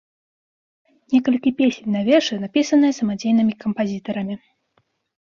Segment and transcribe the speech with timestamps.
[1.15, 4.35] Некалькі песень на вершы напісаныя самадзейнымі кампазітарамі.